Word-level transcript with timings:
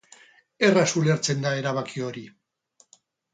Erraz 0.69 0.85
ulertzen 1.01 1.45
da 1.47 1.51
erabaki 1.59 2.05
hori. 2.07 2.25